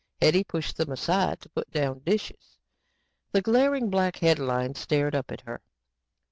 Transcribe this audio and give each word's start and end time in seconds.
Hetty 0.19 0.43
pushed 0.43 0.77
them 0.77 0.91
aside 0.91 1.41
to 1.41 1.49
put 1.49 1.69
down 1.69 1.99
dishes. 1.99 2.57
The 3.33 3.41
glaring 3.43 3.91
black 3.91 4.15
headlines 4.17 4.79
stared 4.79 5.13
up 5.13 5.31
at 5.31 5.41
her. 5.41 5.61